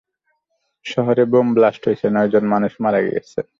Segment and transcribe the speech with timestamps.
[0.85, 3.39] শহরে bomb blast হইছে, নয়জন মানুষ মারা গেছে।